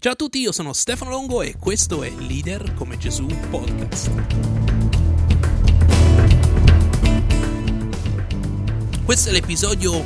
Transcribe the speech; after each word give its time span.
Ciao 0.00 0.12
a 0.12 0.14
tutti, 0.14 0.38
io 0.38 0.52
sono 0.52 0.72
Stefano 0.74 1.10
Longo 1.10 1.42
e 1.42 1.56
questo 1.58 2.04
è 2.04 2.10
Leader 2.10 2.72
come 2.74 2.98
Gesù 2.98 3.26
Podcast. 3.50 4.08
Questo 9.04 9.30
è 9.30 9.32
l'episodio 9.32 10.04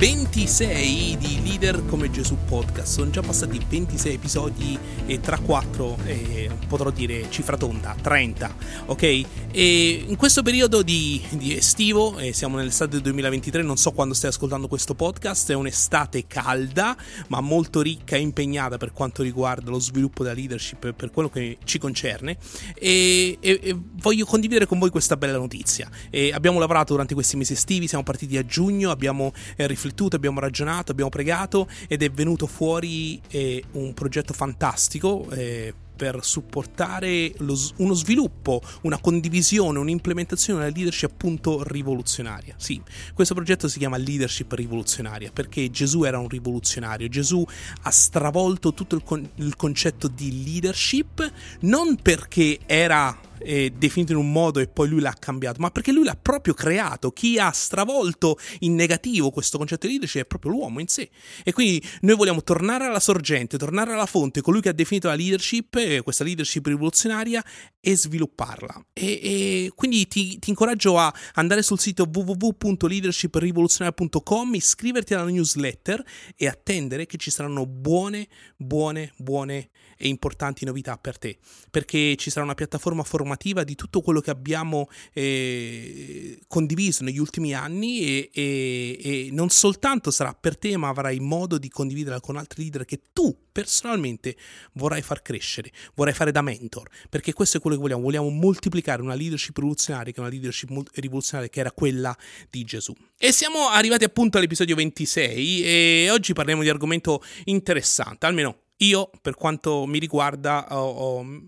26 0.00 1.18
di 1.18 1.42
Leader 1.42 1.84
come 1.84 2.10
Gesù 2.10 2.34
Podcast. 2.46 2.90
Sono 2.90 3.10
già 3.10 3.20
passati 3.20 3.60
26 3.68 4.14
episodi 4.14 4.78
e 5.04 5.20
tra 5.20 5.36
4 5.36 5.98
eh, 6.06 6.50
potrò 6.68 6.88
dire 6.88 7.26
cifra 7.28 7.58
tonda, 7.58 7.94
30, 8.00 8.56
ok? 8.86 9.02
E 9.50 10.04
in 10.06 10.16
questo 10.16 10.40
periodo 10.40 10.80
di, 10.80 11.20
di 11.32 11.54
estivo, 11.54 12.16
eh, 12.18 12.32
siamo 12.32 12.56
nell'estate 12.56 12.92
del 12.92 13.02
2023, 13.02 13.62
non 13.62 13.76
so 13.76 13.92
quando 13.92 14.14
stai 14.14 14.30
ascoltando 14.30 14.68
questo 14.68 14.94
podcast, 14.94 15.50
è 15.50 15.54
un'estate 15.54 16.26
calda 16.26 16.96
ma 17.26 17.42
molto 17.42 17.82
ricca 17.82 18.16
e 18.16 18.20
impegnata 18.20 18.78
per 18.78 18.94
quanto 18.94 19.22
riguarda 19.22 19.68
lo 19.68 19.80
sviluppo 19.80 20.22
della 20.22 20.34
leadership 20.34 20.94
per 20.94 21.10
quello 21.10 21.28
che 21.28 21.58
ci 21.64 21.78
concerne 21.78 22.38
e, 22.74 23.36
e, 23.38 23.60
e 23.62 23.76
voglio 23.96 24.24
condividere 24.24 24.64
con 24.64 24.78
voi 24.78 24.88
questa 24.88 25.18
bella 25.18 25.36
notizia. 25.36 25.90
E 26.08 26.32
abbiamo 26.32 26.58
lavorato 26.58 26.92
durante 26.92 27.12
questi 27.12 27.36
mesi 27.36 27.52
estivi, 27.52 27.86
siamo 27.86 28.02
partiti 28.02 28.38
a 28.38 28.46
giugno, 28.46 28.90
abbiamo 28.90 29.34
eh, 29.56 29.66
riflettuto 29.66 29.88
riflettuto, 29.90 30.16
abbiamo 30.16 30.40
ragionato, 30.40 30.92
abbiamo 30.92 31.10
pregato 31.10 31.68
ed 31.88 32.02
è 32.02 32.10
venuto 32.10 32.46
fuori 32.46 33.20
eh, 33.28 33.62
un 33.72 33.92
progetto 33.94 34.32
fantastico. 34.32 35.28
Eh, 35.30 35.74
per 36.00 36.24
supportare 36.24 37.30
lo, 37.40 37.54
uno 37.76 37.92
sviluppo, 37.92 38.62
una 38.84 38.98
condivisione, 38.98 39.78
un'implementazione 39.78 40.60
della 40.60 40.72
leadership 40.74 41.10
appunto 41.10 41.62
rivoluzionaria. 41.62 42.54
Sì, 42.56 42.80
questo 43.12 43.34
progetto 43.34 43.68
si 43.68 43.78
chiama 43.78 43.98
leadership 43.98 44.50
rivoluzionaria 44.52 45.30
perché 45.30 45.70
Gesù 45.70 46.04
era 46.04 46.18
un 46.18 46.28
rivoluzionario, 46.28 47.06
Gesù 47.08 47.44
ha 47.82 47.90
stravolto 47.90 48.72
tutto 48.72 48.94
il, 48.94 49.02
con- 49.04 49.28
il 49.34 49.56
concetto 49.56 50.08
di 50.08 50.42
leadership 50.42 51.32
non 51.60 51.96
perché 51.96 52.60
era 52.64 53.14
eh, 53.42 53.72
definito 53.76 54.12
in 54.12 54.18
un 54.18 54.30
modo 54.30 54.60
e 54.60 54.68
poi 54.68 54.88
lui 54.88 55.00
l'ha 55.00 55.14
cambiato, 55.18 55.60
ma 55.60 55.70
perché 55.70 55.92
lui 55.92 56.04
l'ha 56.04 56.18
proprio 56.20 56.54
creato. 56.54 57.10
Chi 57.10 57.38
ha 57.38 57.50
stravolto 57.50 58.38
in 58.60 58.74
negativo 58.74 59.30
questo 59.30 59.58
concetto 59.58 59.86
di 59.86 59.92
leadership 59.92 60.22
è 60.22 60.26
proprio 60.26 60.52
l'uomo 60.52 60.80
in 60.80 60.88
sé. 60.88 61.10
E 61.44 61.52
quindi 61.52 61.82
noi 62.02 62.16
vogliamo 62.16 62.42
tornare 62.42 62.84
alla 62.84 63.00
sorgente, 63.00 63.58
tornare 63.58 63.92
alla 63.92 64.06
fonte, 64.06 64.40
colui 64.40 64.60
che 64.60 64.70
ha 64.70 64.72
definito 64.72 65.08
la 65.08 65.14
leadership, 65.14 65.74
eh, 65.76 66.00
questa 66.02 66.24
leadership 66.24 66.66
rivoluzionaria, 66.66 67.44
e 67.80 67.96
svilupparla. 67.96 68.84
E, 68.92 69.20
e 69.22 69.72
quindi 69.74 70.06
ti, 70.06 70.38
ti, 70.38 70.50
incoraggio 70.50 70.98
a 70.98 71.10
andare 71.34 71.62
sul 71.62 71.80
sito 71.80 72.06
www.leadershiprivoluzionaria.com, 72.12 74.54
iscriverti 74.54 75.14
alla 75.14 75.24
newsletter 75.24 76.04
e 76.36 76.46
attendere 76.46 77.06
che 77.06 77.16
ci 77.16 77.30
saranno 77.30 77.64
buone, 77.66 78.28
buone, 78.56 79.12
buone 79.16 79.70
e 79.96 80.08
importanti 80.08 80.64
novità 80.64 80.96
per 80.96 81.18
te, 81.18 81.38
perché 81.70 82.16
ci 82.16 82.30
sarà 82.30 82.44
una 82.44 82.54
piattaforma 82.54 83.04
formativa 83.30 83.62
di 83.62 83.74
tutto 83.74 84.00
quello 84.00 84.20
che 84.20 84.30
abbiamo 84.30 84.88
eh, 85.12 86.38
condiviso 86.48 87.04
negli 87.04 87.18
ultimi 87.18 87.54
anni 87.54 88.00
e, 88.00 88.30
e, 88.32 88.98
e 89.02 89.28
non 89.30 89.50
soltanto 89.50 90.10
sarà 90.10 90.34
per 90.34 90.58
te, 90.58 90.76
ma 90.76 90.88
avrai 90.88 91.20
modo 91.20 91.58
di 91.58 91.68
condividerla 91.68 92.20
con 92.20 92.36
altri 92.36 92.62
leader 92.62 92.84
che 92.84 93.00
tu 93.12 93.34
personalmente 93.52 94.36
vorrai 94.72 95.02
far 95.02 95.22
crescere, 95.22 95.70
vorrai 95.94 96.14
fare 96.14 96.32
da 96.32 96.42
mentor, 96.42 96.88
perché 97.08 97.32
questo 97.32 97.58
è 97.58 97.60
quello 97.60 97.76
che 97.76 97.82
vogliamo, 97.82 98.02
vogliamo 98.02 98.28
moltiplicare 98.30 99.02
una 99.02 99.14
leadership 99.14 99.56
rivoluzionaria, 99.56 100.12
che 100.12 100.18
è 100.18 100.20
una 100.20 100.30
leadership 100.30 100.70
rivoluzionaria 100.94 101.50
che 101.50 101.60
era 101.60 101.72
quella 101.72 102.16
di 102.48 102.64
Gesù. 102.64 102.94
E 103.16 103.32
siamo 103.32 103.68
arrivati 103.68 104.04
appunto 104.04 104.38
all'episodio 104.38 104.74
26 104.74 105.62
e 105.62 106.08
oggi 106.10 106.32
parliamo 106.32 106.62
di 106.62 106.68
argomento 106.68 107.22
interessante, 107.44 108.26
almeno 108.26 108.62
io, 108.82 109.10
per 109.20 109.34
quanto 109.34 109.84
mi 109.86 109.98
riguarda, 109.98 110.66
ho, 110.70 110.90
ho, 110.90 111.22
mm, 111.22 111.44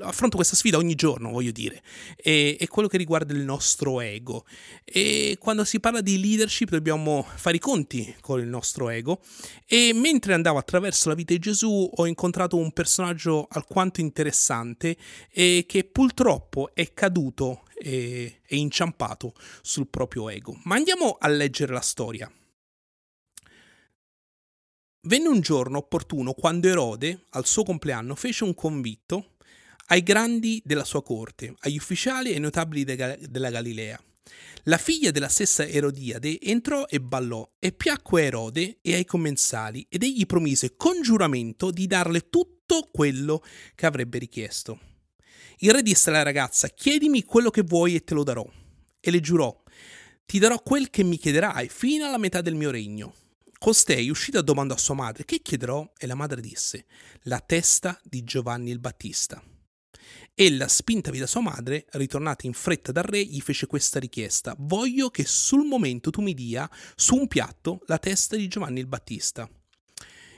affronto 0.00 0.36
questa 0.36 0.56
sfida 0.56 0.76
ogni 0.76 0.94
giorno, 0.94 1.30
voglio 1.30 1.50
dire, 1.50 1.82
e, 2.16 2.56
è 2.58 2.66
quello 2.68 2.88
che 2.88 2.96
riguarda 2.96 3.32
il 3.32 3.40
nostro 3.40 4.00
ego. 4.00 4.44
E 4.84 5.36
quando 5.38 5.64
si 5.64 5.80
parla 5.80 6.00
di 6.00 6.20
leadership 6.20 6.70
dobbiamo 6.70 7.26
fare 7.36 7.56
i 7.56 7.60
conti 7.60 8.14
con 8.20 8.40
il 8.40 8.48
nostro 8.48 8.88
ego. 8.88 9.20
E 9.66 9.92
mentre 9.94 10.34
andavo 10.34 10.58
attraverso 10.58 11.08
la 11.08 11.14
vita 11.14 11.32
di 11.32 11.38
Gesù 11.38 11.90
ho 11.94 12.06
incontrato 12.06 12.56
un 12.56 12.72
personaggio 12.72 13.46
alquanto 13.50 14.00
interessante 14.00 14.96
e 15.30 15.64
che 15.66 15.84
purtroppo 15.84 16.70
è 16.74 16.92
caduto 16.92 17.64
e, 17.74 18.40
e 18.46 18.56
inciampato 18.56 19.34
sul 19.62 19.88
proprio 19.88 20.28
ego. 20.28 20.58
Ma 20.64 20.76
andiamo 20.76 21.16
a 21.18 21.28
leggere 21.28 21.72
la 21.72 21.80
storia. 21.80 22.30
Venne 25.02 25.28
un 25.28 25.40
giorno 25.40 25.78
opportuno 25.78 26.32
quando 26.32 26.68
Erode, 26.68 27.26
al 27.30 27.46
suo 27.46 27.62
compleanno, 27.62 28.14
fece 28.14 28.44
un 28.44 28.54
convitto 28.54 29.36
ai 29.90 30.02
grandi 30.02 30.60
della 30.64 30.84
sua 30.84 31.02
corte, 31.02 31.54
agli 31.60 31.76
ufficiali 31.76 32.30
e 32.30 32.34
ai 32.34 32.40
notabili 32.40 32.84
de- 32.84 33.18
della 33.28 33.50
Galilea. 33.50 34.00
La 34.64 34.76
figlia 34.76 35.10
della 35.10 35.28
stessa 35.28 35.66
Erodiade 35.66 36.38
entrò 36.40 36.84
e 36.86 37.00
ballò, 37.00 37.48
e 37.58 37.72
piacque 37.72 38.22
a 38.22 38.24
Erode 38.26 38.78
e 38.82 38.94
ai 38.94 39.04
commensali, 39.04 39.86
ed 39.88 40.02
egli 40.02 40.26
promise 40.26 40.76
con 40.76 41.00
giuramento 41.00 41.70
di 41.70 41.86
darle 41.86 42.28
tutto 42.28 42.88
quello 42.92 43.42
che 43.74 43.86
avrebbe 43.86 44.18
richiesto. 44.18 44.78
Il 45.58 45.72
re 45.72 45.82
disse 45.82 46.10
alla 46.10 46.22
ragazza: 46.22 46.68
Chiedimi 46.68 47.24
quello 47.24 47.50
che 47.50 47.62
vuoi 47.62 47.94
e 47.94 48.04
te 48.04 48.14
lo 48.14 48.24
darò. 48.24 48.46
E 49.00 49.10
le 49.10 49.20
giurò: 49.20 49.62
Ti 50.26 50.38
darò 50.38 50.60
quel 50.60 50.90
che 50.90 51.02
mi 51.02 51.16
chiederai 51.16 51.68
fino 51.68 52.04
alla 52.04 52.18
metà 52.18 52.42
del 52.42 52.54
mio 52.54 52.70
regno. 52.70 53.14
Costei, 53.58 54.10
uscita, 54.10 54.42
domandò 54.42 54.74
a 54.74 54.78
sua 54.78 54.94
madre: 54.94 55.24
Che 55.24 55.40
chiederò? 55.40 55.92
E 55.96 56.06
la 56.06 56.14
madre 56.14 56.42
disse: 56.42 56.84
La 57.22 57.40
testa 57.40 57.98
di 58.04 58.22
Giovanni 58.22 58.70
il 58.70 58.78
Battista. 58.80 59.42
Ella, 60.40 60.68
spintavi 60.68 61.18
da 61.18 61.26
sua 61.26 61.40
madre, 61.40 61.86
ritornata 61.92 62.46
in 62.46 62.52
fretta 62.52 62.92
dal 62.92 63.02
re, 63.02 63.24
gli 63.24 63.40
fece 63.40 63.66
questa 63.66 63.98
richiesta: 63.98 64.54
Voglio 64.58 65.10
che 65.10 65.24
sul 65.24 65.66
momento 65.66 66.10
tu 66.10 66.20
mi 66.20 66.32
dia 66.32 66.70
su 66.94 67.16
un 67.16 67.26
piatto 67.26 67.80
la 67.86 67.98
testa 67.98 68.36
di 68.36 68.46
Giovanni 68.46 68.78
il 68.78 68.86
Battista. 68.86 69.50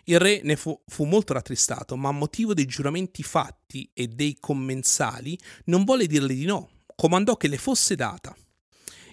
Il 0.05 0.19
re 0.19 0.41
ne 0.43 0.57
fu, 0.57 0.81
fu, 0.87 1.05
molto 1.05 1.35
rattristato, 1.35 1.97
ma 1.97 2.09
a 2.09 2.13
motivo 2.13 2.55
dei 2.55 2.65
giuramenti 2.65 3.23
fatti 3.23 3.91
e 3.93 4.09
dei 4.09 4.39
commensali 4.41 5.39
non 5.67 5.85
volle 5.85 6.07
dirle 6.07 6.35
di 6.35 6.47
no, 6.47 6.71
comandò 6.97 7.37
che 7.37 7.49
le 7.49 7.59
fosse 7.59 7.95
data. 7.95 8.35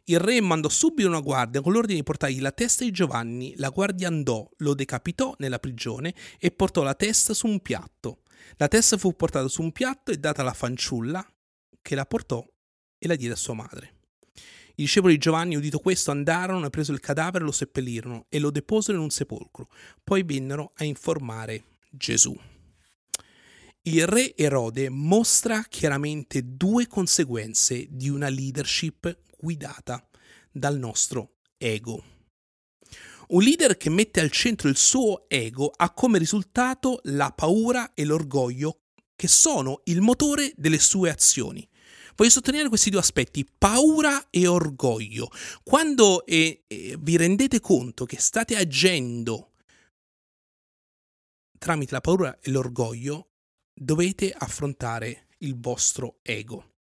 Il 0.05 0.19
re 0.19 0.39
mandò 0.39 0.69
subito 0.69 1.09
una 1.09 1.19
guardia 1.19 1.59
con 1.59 1.73
l'ordine 1.73 1.97
di 1.97 2.03
portargli 2.03 2.39
la 2.39 2.53
testa 2.53 2.85
di 2.85 2.91
Giovanni. 2.91 3.53
La 3.57 3.69
guardia 3.69 4.07
andò, 4.07 4.49
lo 4.59 4.73
decapitò 4.73 5.35
nella 5.39 5.59
prigione 5.59 6.15
e 6.39 6.49
portò 6.49 6.81
la 6.81 6.95
testa 6.95 7.33
su 7.33 7.45
un 7.45 7.59
piatto. 7.59 8.19
La 8.57 8.67
testa 8.67 8.97
fu 8.97 9.15
portata 9.15 9.47
su 9.47 9.61
un 9.61 9.71
piatto 9.71 10.11
e 10.11 10.17
data 10.17 10.41
alla 10.41 10.53
fanciulla, 10.53 11.25
che 11.81 11.95
la 11.95 12.05
portò 12.05 12.45
e 12.97 13.07
la 13.07 13.15
diede 13.15 13.33
a 13.33 13.37
sua 13.37 13.53
madre. 13.53 13.95
I 14.79 14.83
discepoli 14.83 15.13
di 15.13 15.19
Giovanni, 15.19 15.55
udito 15.55 15.79
questo, 15.79 16.11
andarono 16.11 16.69
presero 16.69 16.95
il 16.95 17.01
cadavere, 17.01 17.43
lo 17.43 17.51
seppellirono 17.51 18.25
e 18.29 18.39
lo 18.39 18.51
deposero 18.51 18.97
in 18.97 19.03
un 19.03 19.09
sepolcro. 19.09 19.69
Poi 20.03 20.23
vennero 20.23 20.73
a 20.75 20.83
informare 20.83 21.63
Gesù. 21.89 22.37
Il 23.81 24.05
re 24.05 24.35
Erode 24.35 24.89
mostra 24.89 25.63
chiaramente 25.63 26.41
due 26.43 26.87
conseguenze 26.87 27.87
di 27.89 28.09
una 28.09 28.27
leadership 28.27 29.17
guidata 29.39 30.07
dal 30.51 30.77
nostro 30.77 31.37
ego. 31.57 32.16
Un 33.27 33.43
leader 33.43 33.75
che 33.75 33.89
mette 33.89 34.21
al 34.21 34.31
centro 34.31 34.69
il 34.69 34.77
suo 34.77 35.25
ego 35.27 35.71
ha 35.75 35.91
come 35.91 36.17
risultato 36.17 37.01
la 37.03 37.31
paura 37.31 37.93
e 37.93 38.05
l'orgoglio 38.05 38.83
che 39.17 39.27
sono 39.27 39.81
il 39.85 39.99
motore 39.99 40.53
delle 40.55 40.79
sue 40.79 41.09
azioni. 41.09 41.67
Voglio 42.15 42.29
sottolineare 42.29 42.69
questi 42.69 42.89
due 42.89 43.01
aspetti, 43.01 43.45
paura 43.45 44.29
e 44.29 44.47
orgoglio. 44.47 45.29
Quando 45.63 46.25
eh, 46.25 46.63
eh, 46.67 46.95
vi 46.99 47.17
rendete 47.17 47.59
conto 47.59 48.05
che 48.05 48.17
state 48.17 48.55
agendo 48.55 49.51
tramite 51.57 51.93
la 51.93 52.01
paura 52.01 52.39
e 52.39 52.49
l'orgoglio, 52.49 53.31
dovete 53.73 54.31
affrontare 54.31 55.27
il 55.39 55.59
vostro 55.59 56.19
ego. 56.21 56.76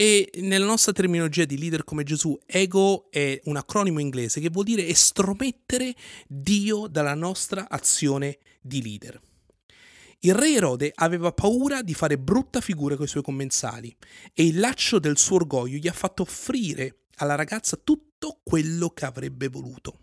E 0.00 0.30
nella 0.42 0.64
nostra 0.64 0.92
terminologia 0.92 1.44
di 1.44 1.58
leader 1.58 1.82
come 1.82 2.04
Gesù, 2.04 2.38
ego 2.46 3.10
è 3.10 3.40
un 3.46 3.56
acronimo 3.56 3.98
inglese 3.98 4.40
che 4.40 4.48
vuol 4.48 4.66
dire 4.66 4.86
estromettere 4.86 5.92
Dio 6.28 6.86
dalla 6.86 7.14
nostra 7.14 7.68
azione 7.68 8.38
di 8.60 8.80
leader. 8.80 9.20
Il 10.20 10.36
re 10.36 10.52
Erode 10.52 10.92
aveva 10.94 11.32
paura 11.32 11.82
di 11.82 11.94
fare 11.94 12.16
brutta 12.16 12.60
figura 12.60 12.94
con 12.94 13.06
i 13.06 13.08
suoi 13.08 13.24
commensali 13.24 13.92
e 14.34 14.46
il 14.46 14.60
laccio 14.60 15.00
del 15.00 15.18
suo 15.18 15.34
orgoglio 15.34 15.78
gli 15.78 15.88
ha 15.88 15.92
fatto 15.92 16.22
offrire 16.22 17.06
alla 17.16 17.34
ragazza 17.34 17.76
tutto 17.76 18.38
quello 18.44 18.90
che 18.90 19.04
avrebbe 19.04 19.48
voluto. 19.48 19.98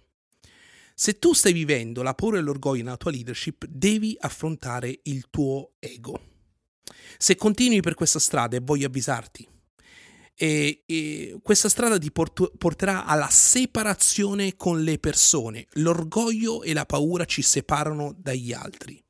Se 0.94 1.20
tu 1.20 1.32
stai 1.32 1.54
vivendo 1.54 2.02
la 2.02 2.16
paura 2.16 2.38
e 2.38 2.42
l'orgoglio 2.42 2.84
nella 2.84 2.98
tua 2.98 3.12
leadership, 3.12 3.66
devi 3.66 4.18
affrontare 4.20 5.00
il 5.04 5.30
tuo 5.30 5.76
ego. 5.80 6.20
Se 7.18 7.38
continui 7.38 7.80
per 7.80 7.94
questa 7.94 8.20
strada, 8.20 8.58
e 8.58 8.62
voglio 8.62 8.88
avvisarti, 8.88 9.54
e, 10.38 10.84
e 10.86 11.40
questa 11.42 11.70
strada 11.70 11.98
ti 11.98 12.12
port- 12.12 12.52
porterà 12.58 13.06
alla 13.06 13.30
separazione 13.30 14.56
con 14.56 14.84
le 14.84 15.00
persone. 15.00 15.68
L'orgoglio 15.74 16.62
e 16.64 16.74
la 16.74 16.86
paura 16.86 17.26
ci 17.26 17.42
separano 17.42 18.14
dagli 18.18 18.52
altri. 18.52 19.02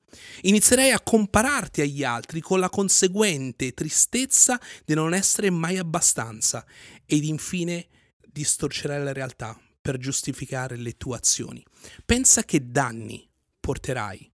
Inizierai 0.42 0.92
a 0.92 1.02
compararti 1.02 1.82
agli 1.82 2.04
altri 2.04 2.40
con 2.40 2.60
la 2.60 2.70
conseguente 2.70 3.74
tristezza 3.74 4.60
di 4.86 4.94
non 4.94 5.14
essere 5.14 5.50
mai 5.50 5.78
abbastanza 5.78 6.66
ed 7.06 7.24
infine 7.24 7.88
distorcerai 8.26 9.04
la 9.04 9.14
realtà 9.14 9.60
per 9.82 9.98
giustificare 9.98 10.78
le 10.78 10.96
tue 10.98 11.18
azioni. 11.18 11.64
Pensa 12.06 12.44
che 12.44 12.72
danni 12.72 13.28
porterai 13.60 14.32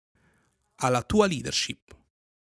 alla 0.75 1.03
tua 1.03 1.27
leadership, 1.27 1.95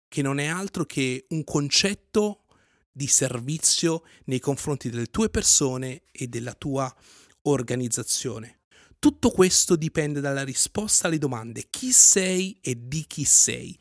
che 0.09 0.23
non 0.23 0.39
è 0.39 0.47
altro 0.47 0.85
che 0.85 1.27
un 1.31 1.45
concetto 1.45 2.45
di 2.93 3.07
servizio 3.07 4.03
nei 4.25 4.41
confronti 4.41 4.91
delle 4.91 5.07
tue 5.07 5.31
persone 5.31 6.03
e 6.11 6.27
della 6.27 6.55
tua 6.55 6.95
organizzazione. 7.43 8.59
Tutto 8.99 9.31
questo 9.31 9.77
dipende 9.77 10.21
dalla 10.21 10.45
risposta 10.45 11.07
alle 11.07 11.17
domande 11.17 11.69
chi 11.71 11.91
sei 11.91 12.59
e 12.61 12.77
di 12.79 13.07
chi 13.07 13.25
sei. 13.25 13.75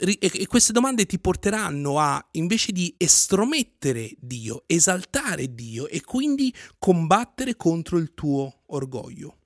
E 0.00 0.46
queste 0.48 0.72
domande 0.72 1.06
ti 1.06 1.20
porteranno 1.20 2.00
a, 2.00 2.28
invece 2.32 2.72
di 2.72 2.92
estromettere 2.98 4.16
Dio, 4.18 4.64
esaltare 4.66 5.54
Dio 5.54 5.86
e 5.86 6.00
quindi 6.00 6.52
combattere 6.76 7.54
contro 7.54 7.98
il 7.98 8.14
tuo 8.14 8.62
orgoglio. 8.66 9.36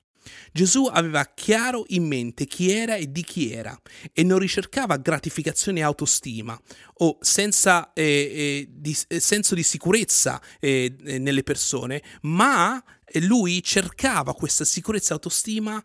Gesù 0.52 0.86
aveva 0.86 1.24
chiaro 1.34 1.84
in 1.88 2.06
mente 2.06 2.46
chi 2.46 2.70
era 2.70 2.96
e 2.96 3.10
di 3.10 3.24
chi 3.24 3.52
era 3.52 3.78
e 4.12 4.22
non 4.22 4.38
ricercava 4.38 4.96
gratificazione 4.96 5.80
e 5.80 5.82
autostima 5.82 6.58
o 6.98 7.18
senza 7.20 7.92
eh, 7.92 8.02
eh, 8.02 8.68
di, 8.70 8.96
eh, 9.08 9.20
senso 9.20 9.54
di 9.54 9.62
sicurezza 9.62 10.40
eh, 10.60 10.94
nelle 11.00 11.42
persone, 11.42 12.02
ma 12.22 12.82
lui 13.20 13.62
cercava 13.62 14.34
questa 14.34 14.64
sicurezza 14.64 15.10
e 15.10 15.14
autostima 15.14 15.82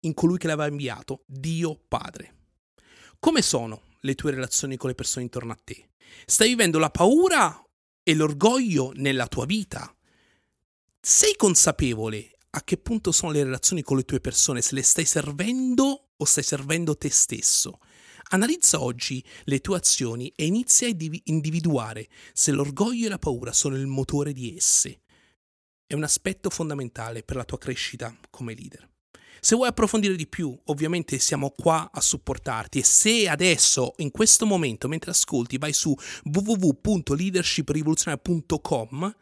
in 0.00 0.14
colui 0.14 0.38
che 0.38 0.46
l'aveva 0.46 0.68
inviato, 0.68 1.22
Dio 1.26 1.80
Padre. 1.88 2.34
Come 3.18 3.42
sono 3.42 3.82
le 4.00 4.14
tue 4.14 4.30
relazioni 4.30 4.76
con 4.76 4.88
le 4.88 4.94
persone 4.94 5.24
intorno 5.24 5.52
a 5.52 5.58
te? 5.62 5.88
Stai 6.24 6.48
vivendo 6.48 6.78
la 6.78 6.90
paura 6.90 7.60
e 8.02 8.14
l'orgoglio 8.14 8.92
nella 8.94 9.26
tua 9.26 9.46
vita? 9.46 9.92
Sei 11.00 11.34
consapevole 11.36 12.35
a 12.56 12.64
che 12.64 12.78
punto 12.78 13.12
sono 13.12 13.32
le 13.32 13.44
relazioni 13.44 13.82
con 13.82 13.98
le 13.98 14.04
tue 14.04 14.18
persone, 14.18 14.62
se 14.62 14.74
le 14.74 14.82
stai 14.82 15.04
servendo 15.04 16.12
o 16.16 16.24
stai 16.24 16.42
servendo 16.42 16.96
te 16.96 17.10
stesso. 17.10 17.80
Analizza 18.30 18.82
oggi 18.82 19.22
le 19.44 19.60
tue 19.60 19.76
azioni 19.76 20.32
e 20.34 20.46
inizia 20.46 20.88
a 20.88 20.96
individuare 21.24 22.08
se 22.32 22.52
l'orgoglio 22.52 23.04
e 23.06 23.10
la 23.10 23.18
paura 23.18 23.52
sono 23.52 23.76
il 23.76 23.86
motore 23.86 24.32
di 24.32 24.56
esse. 24.56 25.02
È 25.86 25.92
un 25.92 26.02
aspetto 26.02 26.48
fondamentale 26.48 27.22
per 27.22 27.36
la 27.36 27.44
tua 27.44 27.58
crescita 27.58 28.16
come 28.30 28.54
leader. 28.54 28.88
Se 29.38 29.54
vuoi 29.54 29.68
approfondire 29.68 30.16
di 30.16 30.26
più, 30.26 30.58
ovviamente 30.64 31.18
siamo 31.18 31.50
qua 31.50 31.90
a 31.92 32.00
supportarti 32.00 32.78
e 32.78 32.84
se 32.84 33.28
adesso, 33.28 33.92
in 33.98 34.10
questo 34.10 34.46
momento, 34.46 34.88
mentre 34.88 35.10
ascolti, 35.10 35.58
vai 35.58 35.74
su 35.74 35.94
www.leadershiprivoluzionario.com 36.24 39.14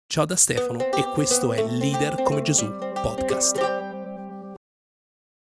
Ciao 0.06 0.26
da 0.26 0.36
Stefano 0.36 0.92
e 0.92 1.02
questo 1.12 1.52
è 1.52 1.62
Leader 1.62 2.22
come 2.22 2.42
Gesù 2.42 2.66
podcast. 3.02 3.83